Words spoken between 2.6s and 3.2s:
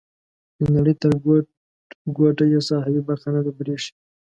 ساحوي